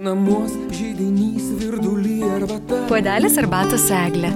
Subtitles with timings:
[0.00, 2.78] Namuos žydinys virdulį arbata.
[2.88, 4.30] Puodelis arbatos eglė.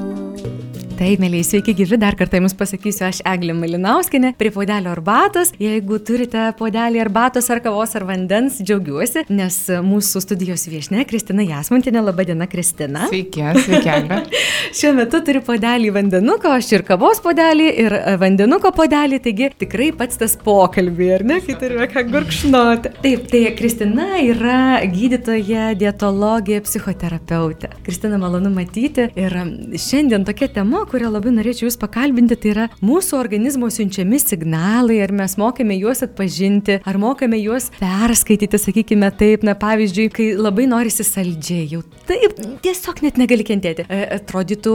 [0.95, 5.49] Taip, mėlyje, sveiki gyvi, dar kartą jums pasakysiu, aš Eglė Malinauskinė, prie puodelio arbatos.
[5.59, 11.99] Jeigu turite puodelį arbatos ar kavos ar vandens, džiaugiuosi, nes mūsų studijos viešne Kristina Jasmontinė,
[11.99, 13.09] laba diena Kristina.
[13.11, 13.91] Sveiki, sveiki.
[13.91, 14.21] Eglė.
[14.79, 20.23] Šiuo metu turiu puodelį vandenuko, aš ir kavos puodelį, ir vandenuko puodelį, taigi tikrai pats
[20.23, 22.95] tas pokalbį, ar ne, kai turime ką gurkšnoti.
[23.03, 27.75] Taip, tai Kristina yra gydytoja, dietologija, psichoterapeutė.
[27.83, 29.11] Kristina, malonu matyti.
[29.19, 29.39] Ir
[29.75, 35.15] šiandien tokia tema, kurią labai norėčiau Jūs pakalbinti, tai yra mūsų organizmo siunčiami signalai, ar
[35.17, 41.07] mes mokame juos atpažinti, ar mokame juos perskaityti, sakykime taip, na pavyzdžiui, kai labai norisi
[41.07, 43.87] saldžiai, jau taip, tiesiog net negali kentėti.
[43.89, 44.75] E, atrodytų,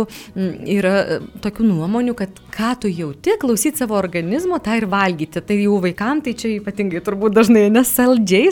[0.77, 5.43] yra e, tokių nuomonių, kad ką tu jauti, klausyti savo organizmo, tą ir valgyti.
[5.45, 8.49] Tai jau vaikams tai čia ypatingai turbūt dažnai, nes saldžiai.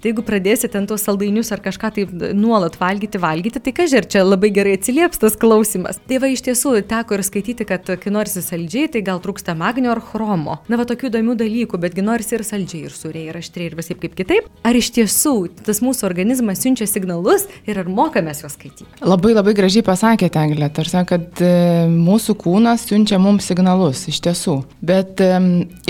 [0.00, 4.22] Tai jeigu pradėsi ten tuos saldainius ar kažką tai nuolat valgyti, valgyti, tai žer, čia
[4.24, 6.00] labai gerai atsilieps tas klausimas.
[6.08, 9.92] Tai va iš tiesų, teko ir skaityti, kad kai norisi saldžiai, tai gal trūksta magnio
[9.94, 10.58] ar chromo.
[10.70, 13.96] Na, va tokių įdomių dalykų, betgi norisi ir saldžiai, ir suriai, ir aštriai, ir visai
[14.00, 14.50] kaip kitaip.
[14.66, 15.34] Ar iš tiesų
[15.64, 18.88] tas mūsų organizmas siunčia signalus ir ar mokamės juos skaityti?
[19.06, 21.52] Labai labai gražiai pasakėte, Anglė, tarsi, kad e,
[21.90, 24.60] mūsų kūnas siunčia mums signalus, iš tiesų.
[24.84, 25.32] Bet e,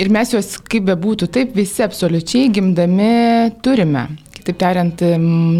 [0.01, 3.13] ir mes juos, kaip bebūtų, taip visi absoliučiai gimdami
[3.65, 4.07] turime.
[4.41, 5.01] Kitaip tariant,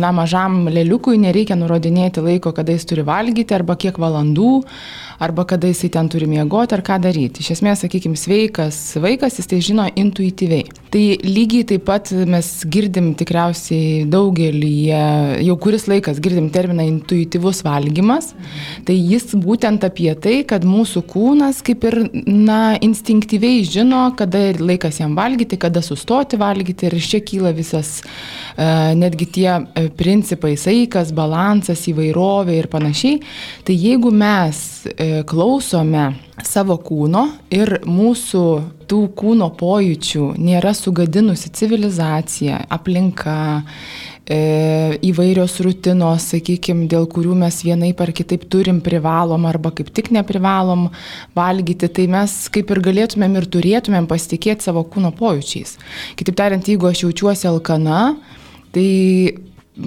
[0.02, 4.54] na, mažam lėliukui nereikia nurodinėti laiko, kada jis turi valgyti arba kiek valandų,
[5.20, 7.44] arba kada jisai ten turi miegoti ar ką daryti.
[7.44, 10.70] Iš esmės, sakykime, sveikas vaikas, jis tai žino intuityviai.
[10.92, 14.72] Tai lygiai taip pat mes girdim tikriausiai daugelį,
[15.46, 18.34] jau kuris laikas girdim terminą intuityvus valgymas.
[18.88, 25.00] Tai jis būtent apie tai, kad mūsų kūnas kaip ir, na, instinktyviai žino, kada laikas
[25.00, 30.58] jam valgyti, kada sustoti valgyti ir iš čia kyla visas uh, netgi tie uh, principai,
[30.60, 33.22] saikas, balansas, įvairovė ir panašiai.
[33.68, 36.12] Tai jeigu mes uh, klausome
[36.46, 38.46] savo kūno ir mūsų
[38.90, 43.36] tų kūno pojūčių nėra sugadinusi civilizacija, aplinka,
[44.26, 44.40] e,
[45.08, 50.90] įvairios rutinos, sakykime, dėl kurių mes vienaip ar kitaip turim privalom arba kaip tik neprivalom
[51.38, 55.78] valgyti, tai mes kaip ir galėtumėm ir turėtumėm pasitikėti savo kūno pojūčiais.
[56.20, 58.04] Kitaip tariant, jeigu aš jaučiuosi alkana,
[58.76, 58.90] tai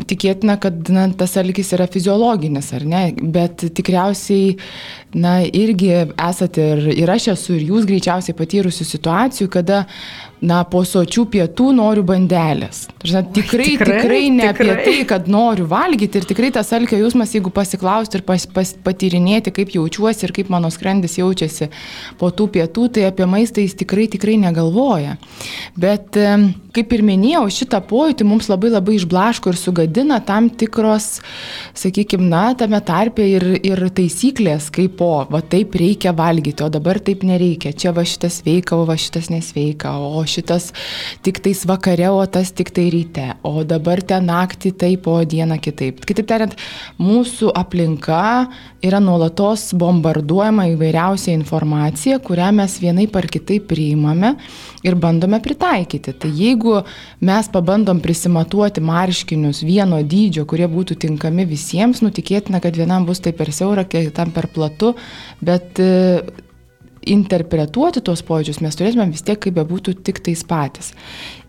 [0.09, 3.03] tikėtina, kad na, tas alkis yra fiziologinis, ar ne,
[3.35, 4.55] bet tikriausiai,
[5.21, 9.85] na, irgi esate ir, ir aš esu, ir jūs greičiausiai patyrusių situacijų, kada
[10.45, 12.85] na, po sočių pietų noriu bandelės.
[13.05, 14.69] Žinot, tikrai, tikrai, tikrai ne tikrai.
[14.75, 18.75] apie tai, kad noriu valgyti ir tikrai tas alkio jausmas, jeigu pasiklausti ir pas, pas,
[18.85, 21.71] patyrinėti, kaip jaučiuosi ir kaip mano skrandis jaučiasi
[22.21, 25.17] po tų pietų, tai apie maistą jis tikrai, tikrai negalvoja.
[25.81, 26.19] Bet,
[26.77, 31.19] kaip ir minėjau, šitą pojūtį mums labai labai išblaško ir sugadina tam tikros,
[31.79, 37.01] sakykime, na, tame tarpe ir, ir taisyklės, kaip po, va taip reikia valgyti, o dabar
[37.03, 37.73] taip nereikia.
[37.73, 40.71] Čia va šitas sveika, o va šitas nesveika, o šitas
[41.25, 45.59] tik tais vakare, o tas tik tai ryte, o dabar ten naktį taip, o dieną
[45.63, 46.05] kitaip.
[46.07, 46.55] Kitaip tariant,
[47.01, 48.51] mūsų aplinka
[48.85, 54.35] yra nuolatos bombarduojama įvairiausia informacija, kurią mes vienai par kitaip priimame
[54.85, 56.15] ir bandome pritaikyti.
[56.21, 56.81] Tai jeigu
[57.25, 63.33] mes pabandom prisimatuoti marškinius vieno dydžio, kurie būtų tinkami visiems, nutikėtina, kad vienam bus tai
[63.37, 64.95] per siaura, kitam per platu,
[65.45, 65.81] bet
[67.11, 70.93] interpretuoti tuos pojūčius mes turėtume vis tiek, kaip bebūtų, tik tais patys.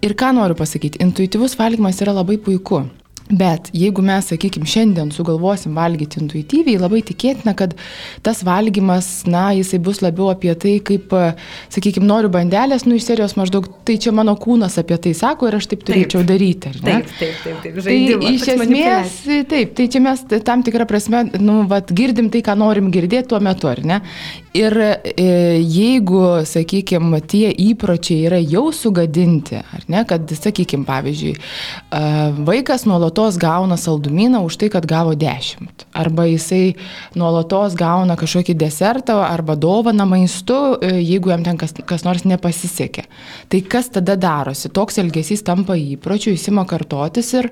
[0.05, 2.83] Ir ką noriu pasakyti, intuityvus valgymas yra labai puiku.
[3.25, 7.71] Bet jeigu mes, sakykime, šiandien sugalvosim valgyti intuityviai, labai tikėtina, kad
[8.21, 11.15] tas valgymas, na, jisai bus labiau apie tai, kaip,
[11.73, 15.57] sakykime, noriu bandelės, nu, iš serijos maždaug, tai čia mano kūnas apie tai sako ir
[15.57, 16.27] aš taip turėčiau taip.
[16.29, 16.73] daryti.
[16.83, 17.79] Taip, taip, taip, taip.
[17.87, 19.17] Žaidimas, tai iš esmės,
[19.55, 23.41] taip, tai čia mes tam tikrą prasme, nu, vat, girdim tai, ką norim girdėti tuo
[23.41, 23.99] metu, ar ne?
[24.55, 25.25] Ir e,
[25.65, 31.35] jeigu, sakykime, tie įpročiai yra jau sugadinti, ar ne, kad, sakykime, pavyzdžiui,
[32.45, 35.85] vaikas nuolatos nuolatos gauna saldumyną už tai, kad gavo 10.
[35.93, 36.75] Arba jisai
[37.15, 43.05] nuolatos gauna kažkokį desertą arba dovaną maistu, e, jeigu jam ten kas, kas nors nepasisekė.
[43.49, 44.69] Tai kas tada darosi?
[44.69, 47.49] Toks elgesys tampa įpročiu, jis ima kartotis ir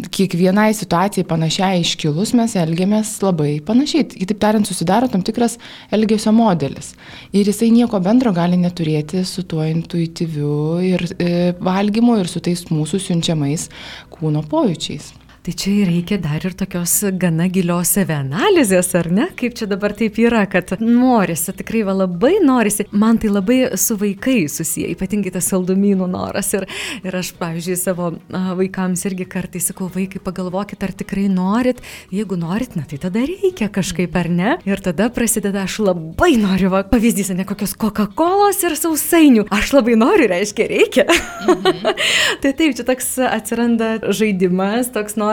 [0.00, 4.08] kiekvienai situacijai panašiai iškilus mes elgiamės labai panašiai.
[4.08, 5.58] Kitaip tariant, susidaro tam tikras
[5.92, 6.94] elgesio modelis.
[7.32, 12.64] Ir jisai nieko bendro gali neturėti su tuo intuityviu ir e, valgymu ir su tais
[12.72, 13.68] mūsų siunčiamais
[14.12, 15.01] kūno pojūčiais.
[15.42, 19.24] Tai čia reikia dar ir tokios gana gilios savianalizės, ar ne?
[19.34, 22.84] Kaip čia dabar taip yra, kad norisi, tikrai va labai norisi.
[22.94, 26.52] Man tai labai su vaikai susiję, ypatingai tas saldumynų noras.
[26.54, 26.68] Ir,
[27.02, 31.82] ir aš, pavyzdžiui, savo vaikams irgi kartais sakau, vaikai, pagalvokit, ar tikrai norit.
[32.14, 34.54] Jeigu norit, na tai tada reikia kažkaip, ar ne?
[34.62, 39.48] Ir tada prasideda, aš labai noriu, va, pavyzdys, ne kokios Coca-Cola ir sausainių.
[39.50, 41.08] Aš labai noriu, reiškia, reikia.
[41.10, 41.98] Mhm.
[42.46, 45.31] tai taip, čia toks atsiranda žaidimas, toks noras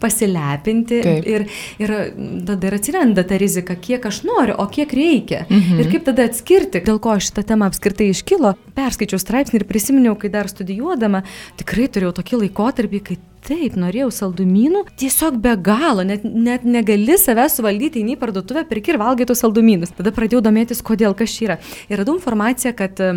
[0.00, 1.28] pasilepinti taip.
[1.28, 1.46] ir,
[1.82, 1.94] ir
[2.48, 5.44] tada ir atsiranda ta rizika, kiek aš noriu, o kiek reikia.
[5.48, 5.80] Mhm.
[5.80, 8.54] Ir kaip tada atskirti, dėl ko šitą temą apskritai iškilo.
[8.76, 11.24] Perskaičiau straipsnį ir prisiminiau, kai dar studijuodama,
[11.60, 17.58] tikrai turėjau tokį laikotarpį, kai taip, norėjau saldumynų, tiesiog be galo, net, net negali savęs
[17.58, 19.94] suvaldyti, eini į parduotuvę, pirki ir valgai tos saldumynus.
[19.96, 21.56] Tada pradėjau domėtis, kodėl kas čia yra.
[21.90, 23.10] Ir radau informaciją, kad e,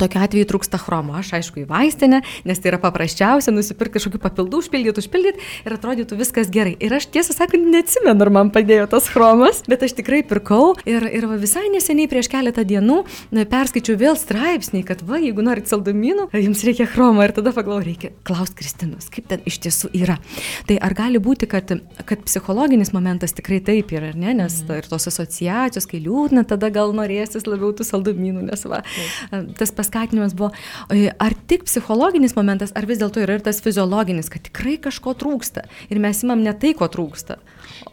[0.00, 1.16] tokiu atveju trūksta chromo.
[1.18, 6.20] Aš aišku į vaistinę, nes tai yra paprasčiausia nusipirkti kažkokių papildų, užpildyti, užpildyti ir atrodytų
[6.20, 6.76] viskas gerai.
[6.78, 11.08] Ir aš tiesą sakant, neatsimenu, ar man padėjo tas chromas, bet aš tikrai pirkau ir,
[11.08, 13.02] ir visai neseniai prieš keletą dienų
[13.50, 18.12] perskaičiau vėl straipsnį, kad va, jeigu norit saldumynų, jums reikia chromo ir tada pagalvojau, reikia
[18.26, 20.18] klausti Kristinos, kaip ten iš tiesų tiesų yra.
[20.68, 21.70] Tai ar gali būti, kad,
[22.08, 24.34] kad psichologinis momentas tikrai taip yra, ne?
[24.42, 24.82] nes mm.
[24.82, 28.82] ir tos asociacijos, kai liūdna, tada gal norėsis labiau tų saldumynų, nes va,
[29.58, 30.52] tas paskatinimas buvo,
[30.90, 35.66] ar tik psichologinis momentas, ar vis dėlto yra ir tas fiziologinis, kad tikrai kažko trūksta
[35.90, 37.38] ir mes imam ne tai, ko trūksta.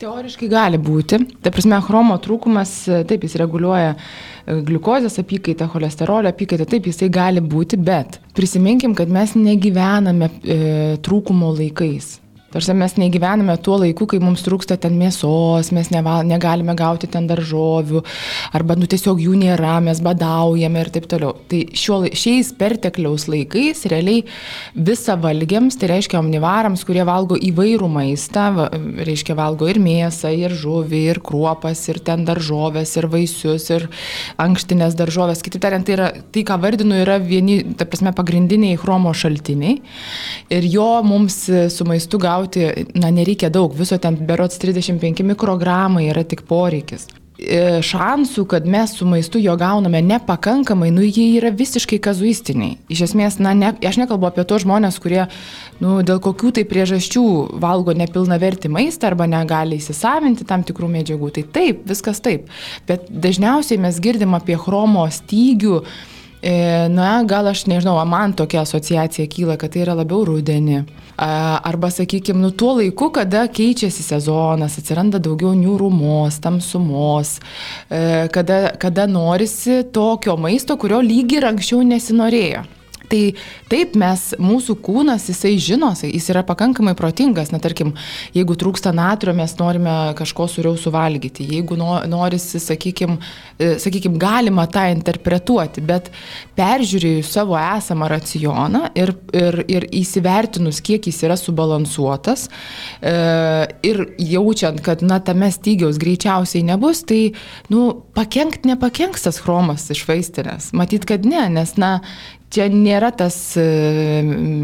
[0.01, 1.19] Teoriškai gali būti.
[1.43, 2.73] Ta prasme, chromo trūkumas,
[3.07, 9.09] taip, jis reguliuoja e, gliukozės apykaitą, cholesterolio apykaitą, taip, jisai gali būti, bet prisiminkim, kad
[9.09, 10.57] mes negyvename e,
[11.01, 12.17] trūkumo laikais.
[12.47, 17.25] Tarsi mes negyvename tuo laiku, kai mums trūksta ten mėsos, mes neval, negalime gauti ten
[17.27, 17.99] daržovių,
[18.55, 21.33] arba nu, tiesiog jų nėra, mes badaujame ir taip toliau.
[21.51, 24.23] Tai šio, šiais pertekliaus laikais realiai
[24.73, 28.45] visą valgiams, tai reiškia omnivarams, kurie valgo įvairų maistą,
[29.09, 33.89] reiškia valgo ir mėsą, ir žuvį, ir kruopas, ir ten daržovės, ir vaisius, ir
[34.39, 35.43] ankštinės daržovės.
[35.43, 39.81] Kitaip tariant, tai, yra, tai ką vardinu, yra vieni, ta prasme, pagrindiniai chromo šaltiniai.
[40.47, 41.43] Ir jo mums
[41.75, 47.07] su maistu gauti gauti, na, nereikia daug, viso ten berots 35 mikrogramai yra tik poreikis
[47.37, 52.77] e, šansų, kad mes su maistu jo gauname nepakankamai, nu jie yra visiškai kazuistiniai.
[52.89, 55.27] Iš esmės, na, ne, aš nekalbu apie tos žmonės, kurie,
[55.79, 57.25] nu, dėl kokių tai priežasčių
[57.61, 61.33] valgo nepilna verti maistą arba negali įsisavinti tam tikrų medžiagų.
[61.37, 62.49] Tai taip, viskas taip.
[62.89, 65.83] Bet dažniausiai mes girdim apie chromo stygių.
[66.41, 66.53] E,
[66.93, 70.83] na, gal aš nežinau, man tokia asociacija kyla, kad tai yra labiau rudenį
[71.17, 77.39] Arba, sakykime, nu tuo laiku, kada keičiasi sezonas, atsiranda daugiau niūrumos, tamsumos,
[77.89, 82.61] e, kada, kada norisi tokio maisto, kurio lyg ir anksčiau nesinorėjo.
[83.07, 83.21] Tai
[83.71, 87.93] taip mes, mūsų kūnas, jisai žino, jis yra pakankamai protingas, na tarkim,
[88.35, 93.17] jeigu trūksta natrio, mes norime kažko suriau suvalgyti, jeigu norisi, sakykime,
[93.79, 96.11] sakykim, galima tą interpretuoti, bet
[96.57, 102.47] peržiūrėjus savo esamą racioną ir, ir, ir įsivertinus, kiek jis yra subalansuotas
[102.99, 103.13] e,
[103.87, 107.21] ir jaučiant, kad, na, tame stygiaus greičiausiai nebus, tai,
[107.71, 107.87] nu,
[108.17, 110.73] pakenkt nepakenks tas chromas iš vaistinės.
[110.77, 111.97] Matyt, kad ne, nes, na,
[112.53, 113.65] čia nėra tas, e,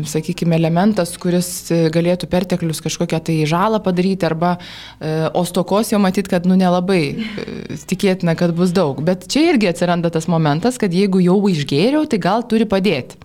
[0.07, 1.49] sakykime, elementas, kuris
[1.93, 7.77] galėtų perteklius kažkokią tai žalą padaryti arba e, ostokos jau matyt, kad nu nelabai e,
[7.89, 9.03] tikėtina, kad bus daug.
[9.05, 13.19] Bet čia irgi atsiranda tas momentas, kad jeigu jau išgėriau, tai gal turi padėti.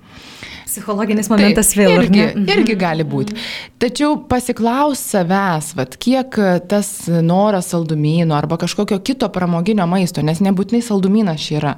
[0.68, 2.02] Psichologinis momentas Taip, vėl.
[2.02, 2.48] Irgi, mhm.
[2.52, 3.36] irgi gali būti.
[3.80, 6.36] Tačiau pasiklaus savęs, vat, kiek
[6.68, 6.90] tas
[7.24, 11.72] noras saldumynų arba kažkokio kito pramoginio maisto, nes nebūtinai saldumynas čia yra.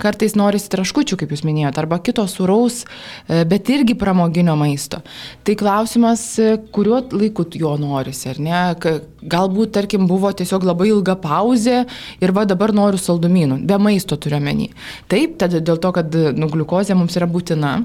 [0.00, 5.00] Kartais norisi traškučių, kaip jūs minėjote, arba kito suraus, e, bet irgi pramoginio maisto.
[5.46, 8.62] Tai klausimas, e, kuriuo laiku jo norisi, ar ne?
[9.24, 11.86] Galbūt, tarkim, buvo tiesiog labai ilga pauzė
[12.20, 14.74] ir va dabar noriu saldumynų, be maisto turiu menį.
[15.08, 17.78] Taip, tada dėl to, kad nu, gliukozė mums yra būtina.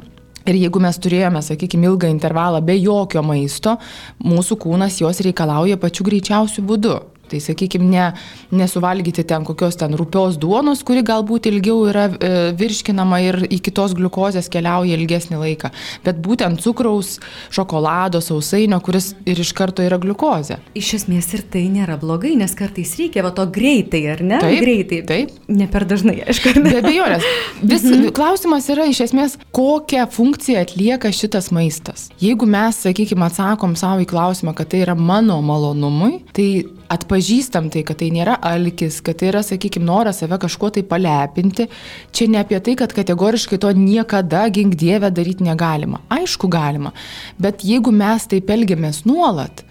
[0.48, 3.76] Ir jeigu mes turėjome, sakykime, ilgą intervalą be jokio maisto,
[4.24, 6.96] mūsų kūnas jos reikalauja pačiu greičiausiu būdu.
[7.30, 8.06] Tai sakykime, ne,
[8.56, 13.94] nesuvalgyti ten kokios ten rupios duonos, kuri galbūt ilgiau yra e, virškinama ir iki tos
[13.98, 15.72] gliukozės keliauja ilgesnį laiką,
[16.06, 17.18] bet būtent cukraus,
[17.54, 20.60] šokolado, sausainio, kuris ir iš karto yra gliukozė.
[20.80, 24.42] Iš esmės ir tai nėra blogai, nes kartais reikia va to greitai, ar ne?
[24.42, 25.02] Taip, greitai.
[25.10, 25.38] Taip.
[25.52, 26.56] Ne per dažnai, aišku.
[26.66, 27.26] Be abejonės.
[27.62, 28.10] Vis mhm.
[28.16, 32.10] klausimas yra iš esmės, kokią funkciją atlieka šitas maistas.
[32.24, 36.50] Jeigu mes, sakykime, atsakom savo į klausimą, kad tai yra mano malonumui, tai
[36.90, 41.70] atpažįstam tai, kad tai nėra alkis, kad tai yra, sakykime, noras save kažkuo tai palepinti,
[42.16, 46.02] čia ne apie tai, kad kategoriškai to niekada gink Dievę daryti negalima.
[46.14, 46.94] Aišku, galima,
[47.42, 49.64] bet jeigu mes taip elgiamės nuolat,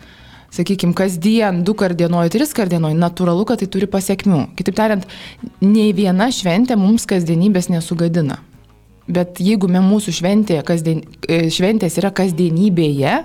[0.54, 4.44] sakykime, kasdien, du kart dienoj, tris kart dienoj, natūralu, kad tai turi pasiekmių.
[4.58, 5.08] Kitaip tariant,
[5.64, 8.38] nei viena šventė mums kasdienybės nesugadina.
[9.08, 13.22] Bet jeigu mūsų šventė, kasdien, e, šventės yra kasdienybėje,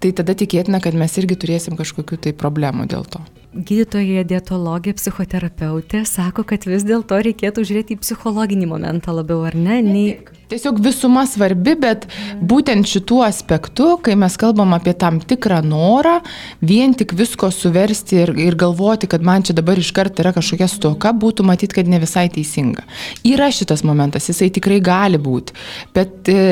[0.00, 3.22] tai tada tikėtina, kad mes irgi turėsim kažkokių tai problemų dėl to.
[3.56, 9.78] Gydytoja, dietologė, psichoterapeutė sako, kad vis dėlto reikėtų žiūrėti į psichologinį momentą labiau, ar ne?
[9.80, 10.08] Nei...
[10.50, 12.04] Tiesiog visuma svarbi, bet
[12.44, 16.18] būtent šituo aspektu, kai mes kalbam apie tam tikrą norą,
[16.60, 21.14] vien tik visko suversti ir, ir galvoti, kad man čia dabar iškart yra kažkokia stoka,
[21.16, 22.84] būtų matyti, kad ne visai teisinga.
[23.26, 25.56] Yra šitas momentas, jisai tikrai gali būti,
[25.96, 26.44] bet e,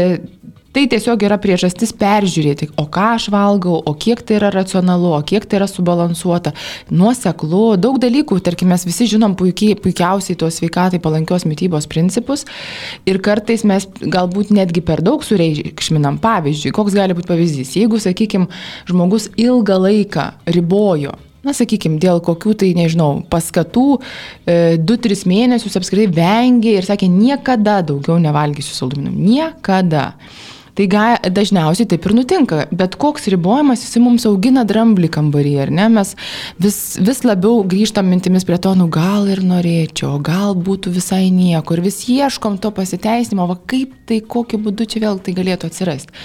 [0.75, 5.21] Tai tiesiog yra priežastis peržiūrėti, o ką aš valgau, o kiek tai yra racionalu, o
[5.23, 6.51] kiek tai yra subalansuota,
[6.91, 12.43] nuoseklu, daug dalykų, tarkim, mes visi žinom puikiai, puikiausiai tuos sveikatai palankios mytybos principus
[13.07, 16.19] ir kartais mes galbūt netgi per daug sureikšminam.
[16.25, 18.51] Pavyzdžiui, koks gali būti pavyzdys, jeigu, sakykime,
[18.91, 20.27] žmogus ilgą laiką
[20.57, 21.15] ribojo
[21.45, 23.85] na, sakykime, dėl kokių tai, nežinau, paskatų,
[24.49, 29.13] e, 2-3 mėnesius apskritai vengė ir sakė, niekada daugiau nevalgysiu saldumynų.
[29.13, 30.07] Niekada.
[30.75, 35.71] Tai ga, dažniausiai taip ir nutinka, bet koks ribojimas jis mums augina dramblį kambarį, ar
[35.71, 35.87] ne?
[35.95, 36.15] Mes
[36.59, 41.79] vis, vis labiau grįžtam mintimis prie to, nu gal ir norėčiau, gal būtų visai nieko
[41.79, 46.25] ir vis ieškom to pasiteisinimo, va kaip tai, kokiu būdu čia vėl tai galėtų atsirasti.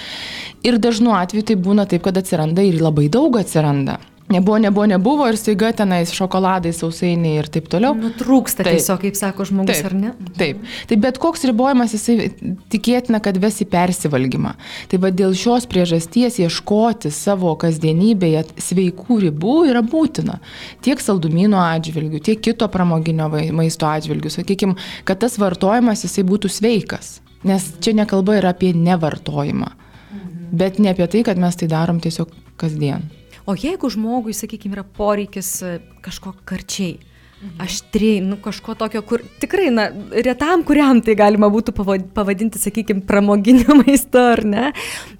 [0.66, 4.00] Ir dažnu atveju tai būna taip, kad atsiranda ir labai daug atsiranda.
[4.30, 7.96] Nebuvo, nebuvo, nebuvo ir staiga tenais šokoladai, sausainiai ir taip toliau.
[7.98, 8.76] Nutrūksta taip.
[8.78, 10.12] tiesiog, kaip sako žmogus, taip, ar ne?
[10.38, 10.60] Taip.
[10.86, 12.28] Tai bet koks ribojimas, jisai
[12.70, 14.54] tikėtina, kad ves į persivalgymą.
[14.92, 20.38] Tai va dėl šios priežasties ieškoti savo kasdienybėje sveikų ribų yra būtina.
[20.86, 24.30] Tiek saldumynų atžvilgių, tiek kito pramoginio maisto atžvilgių.
[24.38, 24.78] Sakykime,
[25.10, 27.16] kad tas vartojimas jisai būtų sveikas.
[27.42, 29.74] Nes čia nekalba yra apie nevartojimą.
[29.74, 30.50] Mhm.
[30.54, 33.10] Bet ne apie tai, kad mes tai darom tiesiog kasdien.
[33.48, 36.98] O jeigu žmogui, sakykime, yra poreikis e, kažko karčiai,
[37.40, 37.60] Mhm.
[37.64, 41.72] aštriai, nu kažko tokio, kur tikrai, na, retam, kuriam tai galima būtų
[42.12, 44.64] pavadinti, sakykime, pramoginio maisto, ar ne,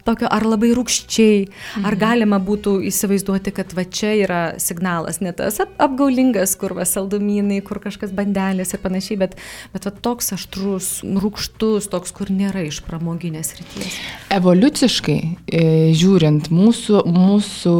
[0.04, 1.86] tokio ar labai rūkščiai, mhm.
[1.88, 6.84] ar galima būtų įsivaizduoti, kad va čia yra signalas, ne tas ap apgaulingas, kur va
[6.84, 9.38] saldumynai, kur kažkas bandelės ir panašiai, bet,
[9.72, 10.90] bet va toks aštrus,
[11.24, 13.96] rūkštus, toks, kur nėra iš pramoginės ryties.
[14.36, 15.64] Evoliuciškai, e,
[15.96, 17.76] žiūrint, mūsų, mūsų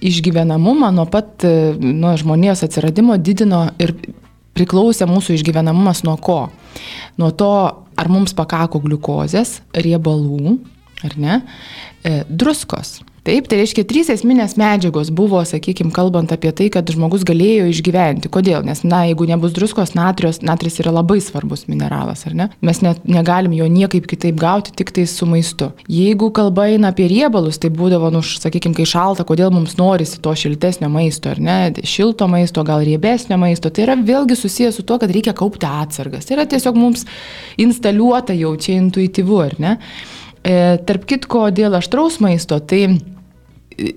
[0.00, 1.44] išgyvenamumą nuo pat
[1.80, 3.94] nuo žmonijos atsiradimo didino ir
[4.56, 6.40] priklausė mūsų išgyvenamumas nuo ko?
[7.20, 7.52] Nuo to,
[8.00, 10.56] ar mums pakako gliukozės, riebalų,
[11.06, 11.40] ar ne,
[12.04, 13.00] e, druskos.
[13.30, 18.26] Taip, tai reiškia, trys esminės medžiagos buvo, sakykime, kalbant apie tai, kad žmogus galėjo išgyventi.
[18.26, 18.64] Kodėl?
[18.66, 22.48] Nes, na, jeigu nebus druskos, natrijos, natris yra labai svarbus mineralas, ar ne?
[22.66, 25.68] Mes net negalim jo niekaip kitaip gauti, tik tai su maistu.
[25.86, 30.34] Jeigu kalba eina apie riebalus, tai būdavo, nu, sakykime, kai šalta, kodėl mums norisi to
[30.42, 31.60] šiltesnio maisto, ar ne?
[31.86, 33.70] Šilto maisto, gal riebesnio maisto.
[33.70, 36.26] Tai yra vėlgi susijęs su to, kad reikia kaupti atsargas.
[36.26, 37.06] Tai yra tiesiog mums
[37.62, 39.78] instaliuota jau čia intuityvu, ar ne?
[40.42, 42.88] E, tarp kitko, dėl aštraus maisto, tai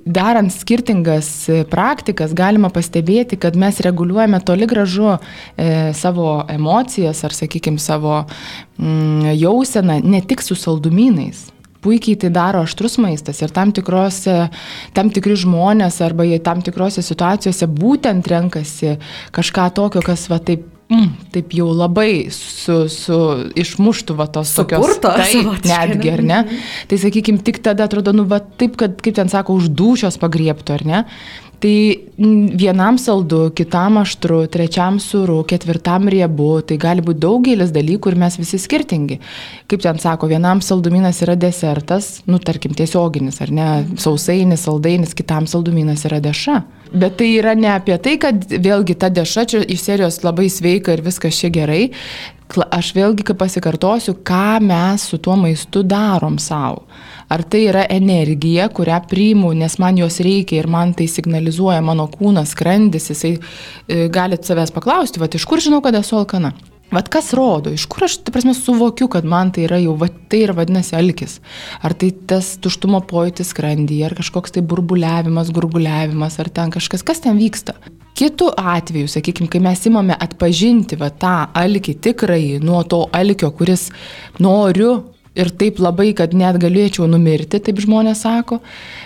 [0.05, 7.35] darant skirtingas e, praktikas galima pastebėti, kad mes reguliuojame toli gražu e, savo emocijas ar,
[7.35, 8.21] sakykime, savo
[8.77, 11.49] mm, jauseną ne tik su saldumynais.
[11.83, 14.47] Puikiai tai daro aštrus maistas ir tam, tikrose,
[14.95, 18.95] tam tikri žmonės arba jie tam tikrose situacijose būtent renkasi
[19.35, 23.19] kažką tokio, kas va taip mm, taip jau labai su, su
[23.59, 24.99] išmuštų va tos tokios.
[25.03, 26.41] Taip, netgi, ar ne?
[26.43, 26.67] Mhm.
[26.91, 30.77] Tai sakykime, tik tada atrodo, nu, va taip, kad, kaip ten sako, už dušios pagriebtų,
[30.77, 31.03] ar ne?
[31.63, 31.95] Tai
[32.59, 38.35] vienam saldu, kitam aštru, trečiam suru, ketvirtam riebu, tai gali būti daugelis dalykų ir mes
[38.35, 39.21] visi skirtingi.
[39.71, 45.47] Kaip ten sako, vienam salduminas yra desertas, nu tarkim tiesioginis ar ne, sausainis, saldainis, kitam
[45.47, 46.59] salduminas yra deša.
[46.91, 50.97] Bet tai yra ne apie tai, kad vėlgi ta deša čia iš serijos labai sveika
[50.97, 51.87] ir viskas čia gerai.
[52.75, 56.83] Aš vėlgi, pasikartosiu, ką mes su tuo maistu darom savo.
[57.33, 62.05] Ar tai yra energija, kurią priimu, nes man jos reikia ir man tai signalizuoja mano
[62.11, 66.53] kūnas, skrandis, jisai e, galite savęs paklausti, va iš kur žinau, kad esu alkana.
[66.93, 70.11] Vat kas rodo, iš kur aš, ta prasme, suvokiu, kad man tai yra jau, va,
[70.29, 71.39] tai ir vadinasi alkis.
[71.81, 77.23] Ar tai tas tuštumo pojūtis skrandyje, ar kažkoks tai burbuliavimas, gurguliavimas, ar ten kažkas, kas
[77.23, 77.73] ten vyksta.
[78.13, 83.87] Kitu atveju, sakykime, kai mes imame atpažinti va, tą alkį tikrai nuo to alkio, kuris
[84.37, 84.99] noriu
[85.35, 88.59] ir taip labai, kad net galėčiau numirti, taip žmonės sako,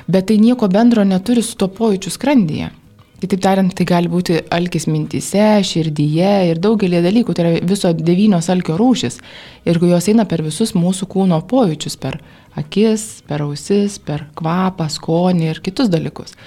[0.07, 2.73] bet tai nieko bendro neturi su to pojūčiu skrandyje.
[3.17, 8.45] Kitaip tariant, tai gali būti alkis mintise, širdyje ir daugelį dalykų, tai yra viso devynios
[8.53, 9.17] alkio rūšis.
[9.65, 12.19] Ir jos eina per visus mūsų kūno pojūčius, per
[12.57, 16.37] akis, per ausis, per kvapą, skonį ir kitus dalykus.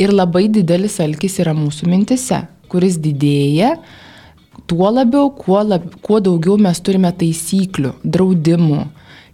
[0.00, 3.74] Ir labai didelis alkis yra mūsų mintise, kuris didėja,
[4.64, 8.80] tuo labiau, kuo, lab, kuo daugiau mes turime taisyklių, draudimų,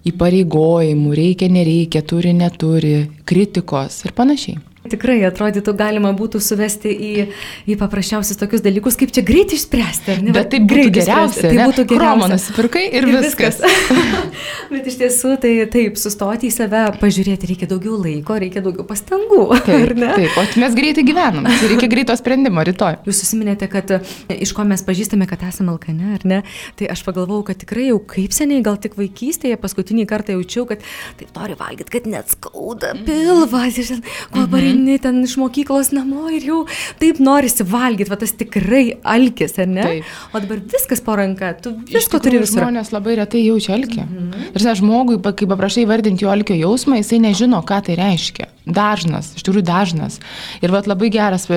[0.08, 2.96] įpareigojimų, reikia, nereikia, turi, neturi,
[3.28, 4.69] kritikos ir panašiai.
[4.80, 7.26] Tikrai atrodytų, galima būtų suvesti į,
[7.68, 10.32] į paprasčiausius tokius dalykus, kaip čia greitai išspręsti, ar ne?
[10.32, 11.42] Bet tai Greit geriausia.
[11.50, 11.98] Tai būtų geriausia.
[12.00, 13.58] Kromą nusipirkai ir, ir viskas.
[13.60, 14.20] viskas.
[14.72, 19.42] Bet iš tiesų, tai taip, sustoti į save, pažiūrėti reikia daugiau laiko, reikia daugiau pastangų.
[19.70, 23.02] Taip, taip, o mes greitai gyvenam, reikia greito sprendimo rytoj.
[23.06, 24.00] Jūs susiminėte, kad e,
[24.40, 26.40] iš ko mes pažįstame, kad esame alkane, ar ne?
[26.80, 30.82] Tai aš pagalvojau, kad tikrai jau kaip seniai, gal tik vaikystėje, paskutinį kartą jaučiau, kad
[31.20, 35.02] taip nori valgyti, kad net skauda pilvas, ir kuo mhm.
[35.04, 36.60] ten iš mokyklos namo ir jau
[37.00, 38.84] taip norisi valgyti, va tas tikrai
[39.16, 39.86] alkis, ar ne?
[39.86, 40.14] Taip.
[40.34, 42.62] O dabar viskas po ranka, tu visko turi visur.
[42.64, 44.00] Žmonės labai retai jaučia alkį.
[44.06, 44.48] Mhm.
[44.54, 48.50] Ir sa, žmogui, kai paprašai vardinti jo alkio jausmą, jisai nežino, ką tai reiškia.
[48.70, 50.18] Dažnas, iš tikrųjų dažnas.
[50.62, 51.48] Ir vat labai geras,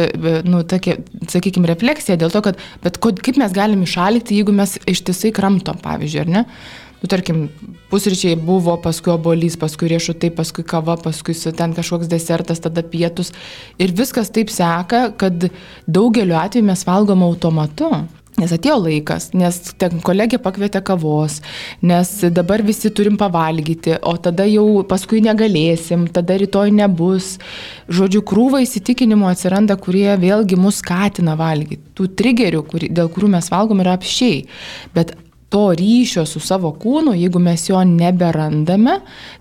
[0.47, 0.97] nu, tokia,
[1.29, 6.23] sakykime, refleksija dėl to, kad, bet kaip mes galim išalikti, jeigu mes ištisai kramtom, pavyzdžiui,
[6.23, 6.45] ar ne?
[7.03, 7.49] Nu, tarkim,
[7.91, 13.33] pusryčiai buvo, paskui obolys, paskui riešutai, paskui kava, paskui ten kažkoks desertas, tada pietus.
[13.75, 15.49] Ir viskas taip seka, kad
[15.85, 17.91] daugeliu atveju mes valgom automatu.
[18.33, 21.35] Nes atėjo laikas, nes ten kolegė pakvietė kavos,
[21.85, 27.35] nes dabar visi turim pavalgyti, o tada jau paskui negalėsim, tada rytoj nebus.
[27.93, 31.83] Žodžiu, krūva įsitikinimų atsiranda, kurie vėlgi mus skatina valgyti.
[31.93, 34.47] Tų trigerių, kur, dėl kurių mes valgom, yra apšiai.
[34.97, 35.13] Bet
[35.53, 38.95] to ryšio su savo kūnu, jeigu mes jo neberandame,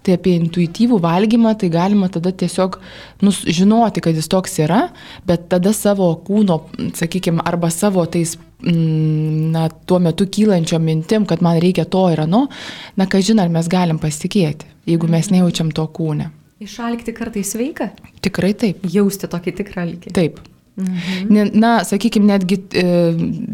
[0.04, 2.76] tai apie intuityvų valgymą tai galima tada tiesiog
[3.24, 4.82] nus, žinoti, kad jis toks yra,
[5.24, 6.58] bet tada savo kūno,
[6.98, 12.26] sakykime, arba savo tais mm, na, tuo metu kylančio mintim, kad man reikia to ir
[12.26, 12.44] ano,
[13.00, 16.28] na, ką žinai, ar mes galim pasitikėti, jeigu mes nejaučiam to kūne.
[16.60, 17.88] Išalkti kartais sveika?
[18.20, 18.84] Tikrai taip.
[18.84, 20.12] Jausti tokį tikrą alkį.
[20.12, 20.44] Taip.
[20.76, 21.50] Mhm.
[21.52, 22.84] Na, sakykime, netgi e,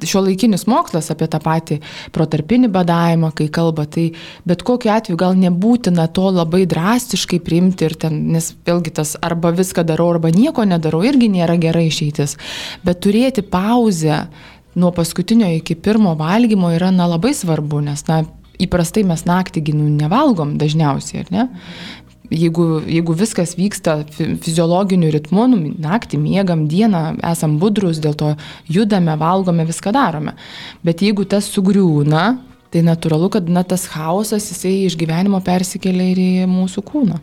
[0.07, 1.81] šio laikinis mokslas apie tą patį
[2.15, 4.13] protarpinį badavimą, kai kalba, tai
[4.47, 9.51] bet kokiu atveju gal nebūtina to labai drastiškai priimti ir ten, nes vėlgi tas arba
[9.51, 12.37] viską darau, arba nieko nedarau, irgi nėra gera išeitis.
[12.87, 14.29] Bet turėti pauzę
[14.79, 18.23] nuo paskutinio iki pirmo valgymo yra na, labai svarbu, nes na,
[18.63, 21.47] įprastai mes naktį ginų nevalgom dažniausiai, ar ne?
[22.31, 28.35] Jeigu, jeigu viskas vyksta fiziologiniu ritmu, nu, naktį miegam, dieną esam budrus, dėl to
[28.69, 30.37] judame, valgome, viską darome.
[30.85, 32.27] Bet jeigu tas sugriūna,
[32.73, 37.21] tai natūralu, kad na, tas chaosas jisai iš gyvenimo persikelia ir į mūsų kūną.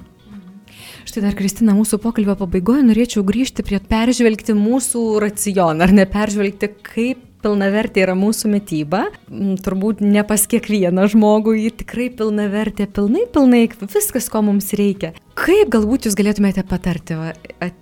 [1.06, 6.72] Štai dar, Kristina, mūsų pokalbio pabaigoje norėčiau grįžti prie peržvelgti mūsų racioną, ar ne peržvelgti,
[6.82, 9.06] kaip pilnavertė yra mūsų mytyba.
[9.30, 15.14] Mm, turbūt ne pas kiekvieną žmogų ji tikrai pilnavertė, pilnai, pilnai viskas, ko mums reikia.
[15.38, 17.18] Kaip galbūt jūs galėtumėte patarti?
[17.20, 17.34] Va,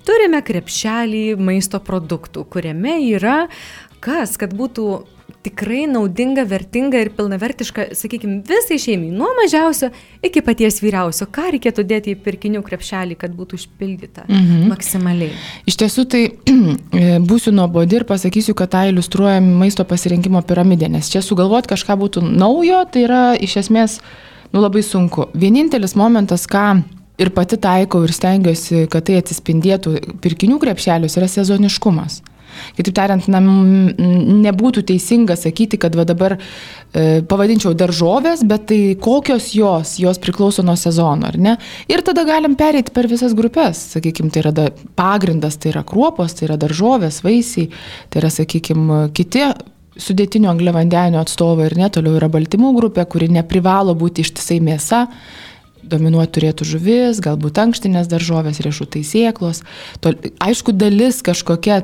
[0.08, 3.44] turime krepšelį maisto produktų, kuriame yra
[4.04, 4.88] kas, kad būtų
[5.44, 9.90] tikrai naudinga, vertinga ir pilnavertiška, sakykime, visai šeimai, nuo mažiausio
[10.24, 11.28] iki paties vyriausio.
[11.34, 14.66] Ką reikėtų dėti į pirkinių krepšelį, kad būtų užpildyta mhm.
[14.72, 15.36] maksimaliai?
[15.70, 16.24] Iš tiesų, tai
[17.30, 22.26] būsiu nuobodi ir pasakysiu, kad tą iliustruoja maisto pasirinkimo piramidė, nes čia sugalvoti kažką būtų
[22.30, 24.00] naujo, tai yra iš esmės
[24.54, 25.28] nu, labai sunku.
[25.36, 26.84] Vienintelis momentas, ką
[27.22, 32.22] ir pati taikau ir stengiuosi, kad tai atsispindėtų pirkinių krepšelius, yra sezoniškumas.
[32.78, 39.52] Kitaip tariant, na, nebūtų teisinga sakyti, kad va dabar e, pavadinčiau daržovės, bet tai kokios
[39.58, 41.58] jos, jos priklauso nuo sezono, ar ne?
[41.92, 43.82] Ir tada galim pereiti per visas grupės.
[43.96, 47.70] Sakykime, tai yra da, pagrindas, tai yra kruopos, tai yra daržovės, vaisiai,
[48.10, 49.46] tai yra, sakykime, kiti
[50.00, 55.06] sudėtinio angliavandenio atstovai ir netoliau yra baltymų grupė, kuri neprivalo būti ištisai mėsa
[55.90, 59.64] dominuoti turėtų žuvis, galbūt ankštinės daržovės, riešutai sieklos.
[60.04, 61.82] To, aišku, dalis kažkokia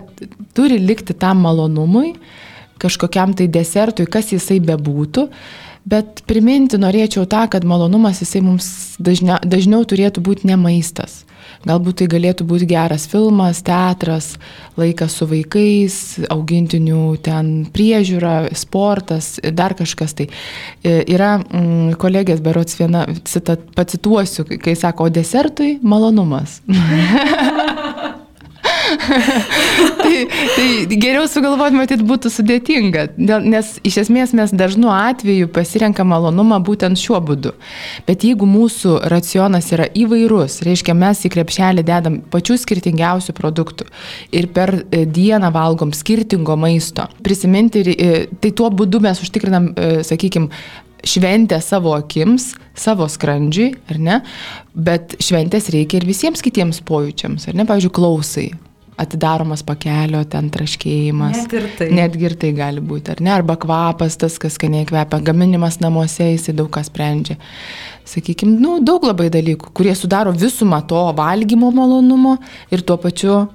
[0.57, 2.15] turi likti tam malonumui,
[2.79, 5.27] kažkokiam tai desertui, kas jisai bebūtų.
[5.89, 8.69] Bet priminti norėčiau tą, kad malonumas jisai mums
[9.01, 11.23] dažnia, dažniau turėtų būti ne maistas.
[11.65, 14.29] Galbūt tai galėtų būti geras filmas, teatras,
[14.79, 15.95] laikas su vaikais,
[16.31, 20.13] augintinių ten priežiūra, sportas, dar kažkas.
[20.19, 26.61] Tai e, yra mm, kolegės berots viena, citat, pacituosiu, kai sako, o desertui malonumas.
[30.01, 30.15] tai,
[30.55, 36.99] tai geriau sugalvoti, matyt, būtų sudėtinga, nes iš esmės mes dažnu atveju pasirenkam malonumą būtent
[36.99, 37.53] šiuo būdu.
[38.07, 43.89] Bet jeigu mūsų racionas yra įvairus, reiškia mes į krepšelį dedam pačių skirtingiausių produktų
[44.35, 49.91] ir per e, dieną valgom skirtingo maisto, prisiminti, e, tai tuo būdu mes užtikrinam, e,
[50.07, 50.49] sakykime,
[51.03, 54.17] šventę savo akims, savo skrandžiui, ar ne?
[54.75, 57.67] Bet šventės reikia ir visiems kitiems pojūčiams, ar ne?
[57.69, 58.49] Pavyzdžiui, klausai.
[58.99, 61.37] Atidaromas pakelio, ten traškėjimas.
[61.37, 61.89] Net ir tai.
[61.95, 63.31] Netgi ir tai gali būti, ar ne?
[63.31, 67.37] Arba kvapas, tas, kas skaniai kvepia, gaminimas namuose, jisai daug kas sprendžia.
[68.09, 72.35] Sakykime, nu, daug labai dalykų, kurie sudaro visumą to valgymo malonumo
[72.73, 73.45] ir tuo pačiu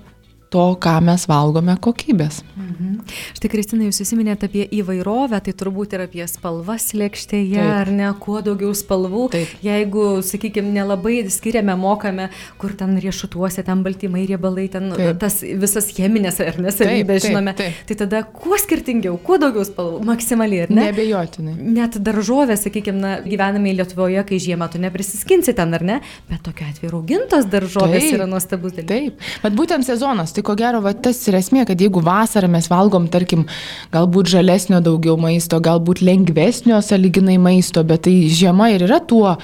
[0.55, 2.43] to, ką mes valgome kokybės.
[2.55, 2.95] Mhm.
[3.35, 7.73] Štai, Kristina, jūs įsiminėte apie įvairovę, tai turbūt ir apie spalvas lėkštėje, Taip.
[7.81, 9.27] ar ne, kuo daugiau spalvų.
[9.35, 9.53] Taip.
[9.65, 12.29] Jeigu, sakykime, nelabai skiriame, mokame,
[12.61, 15.19] kur ten riešutuose, ten baltymai, riebalai, ten Taip.
[15.23, 17.57] tas visas cheminės ar nesavybės, taip, žinome.
[17.59, 17.83] taip.
[17.91, 20.87] Tai tada kuo skirtingiau, kuo daugiau spalvų, maksimaliai, ar ne?
[20.91, 21.57] Nebejotinai.
[21.79, 26.01] Net daržovės, sakykime, na, gyvename Lietuvoje, kai žiemą tu neprisiskinsi ten, ar ne?
[26.31, 28.19] Bet tokia atveju raugintos daržovės Taip.
[28.19, 28.91] yra nuostabus dalykas.
[28.95, 32.69] Taip, bet būtent sezonas, tai ko gero, va, tas yra esmė, kad jeigu vasarą mes
[32.71, 33.47] valgom, tarkim,
[33.95, 39.37] galbūt žalesnio daugiau maisto, galbūt lengvesnio saliginai maisto, bet tai žiema ir yra tuo,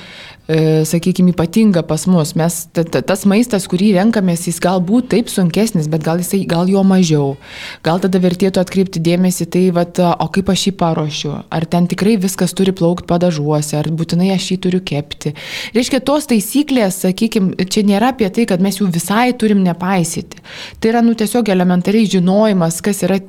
[0.89, 2.35] sakykime, ypatinga pas mus.
[2.39, 6.71] Mes, ta, ta, tas maistas, kurį renkamės, jis galbūt taip sunkesnis, bet gal, jisai, gal
[6.71, 7.35] jo mažiau.
[7.87, 11.33] Gal tada vertėtų atkreipti dėmesį tai, vat, o kaip aš jį paruošiu.
[11.53, 15.35] Ar ten tikrai viskas turi plaukti padažuose, ar būtinai aš jį turiu kepti.
[15.77, 20.43] Reiškia, tos taisyklės, sakykime, čia nėra apie tai, kad mes jų visai turim nepaisyti.
[20.81, 23.21] Tai yra, nu, tiesiog elementariai žinojimas, kas yra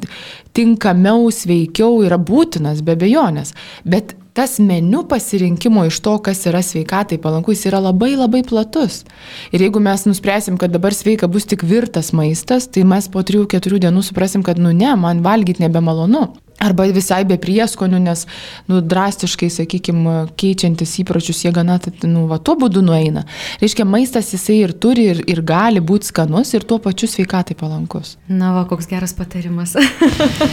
[0.57, 3.53] tinkamiau, sveikiau, yra būtinas, be bejonės.
[3.87, 9.03] Bet tas meniu pasirinkimo iš to, kas yra sveikatai palanku, jis yra labai labai platus.
[9.51, 13.81] Ir jeigu mes nuspręsim, kad dabar sveika bus tik virtas maistas, tai mes po 3-4
[13.85, 16.29] dienų suprasim, kad nu ne, man valgyti nebemalonu.
[16.61, 18.25] Arba visai be prieskonių, nes,
[18.69, 23.23] nu, drastiškai, sakykime, keičiantis įpročius jie gana, nu, va, tuo būdu nueina.
[23.63, 28.15] Reiškia, maistas jisai ir turi, ir, ir gali būti skanus, ir tuo pačiu sveikatai palankus.
[28.29, 29.73] Na, va, koks geras patarimas.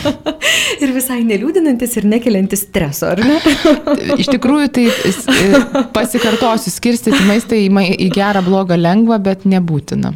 [0.83, 3.39] ir visai neliūdinantis ir nekeliantis streso, ar ne?
[4.23, 5.63] Iš tikrųjų, tai e,
[5.95, 7.69] pasikartosiu, skirstyti maistą į,
[8.09, 10.15] į gerą, blogą, lengvą, bet nebūtina.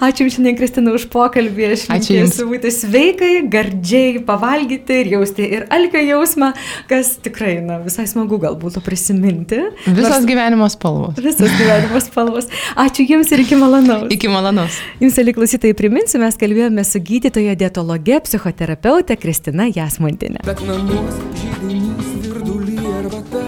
[0.00, 1.68] Ačiū Jums šiandien, Kristina, už pokalbį.
[1.74, 2.38] Aš Ačiū Jums.
[2.50, 6.52] būti sveikai, gardžiai, pavalgyti ir jausti ir alkio jausmą,
[6.90, 9.60] kas tikrai, na, visai smagu galbūt to prisiminti.
[9.86, 11.16] Visos Nors- gyvenimo spalvos.
[11.22, 12.50] Visos gyvenimo spalvos.
[12.76, 14.08] Ačiū Jums ir iki malonaus.
[14.12, 14.78] Iki malonos.
[15.00, 20.44] Jums, ali klausytojai, priminsiu, mes kalbėjome su gydytoja dietologe, psichoterapeute Kristina Jasmontinė.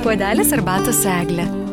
[0.03, 1.68] Puodelis arbatos eglė.